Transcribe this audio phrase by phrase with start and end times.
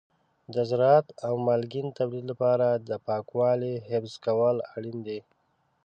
[0.53, 5.19] د زراعت او مالګین تولید لپاره د پاکوالي حفظ کول اړین دي.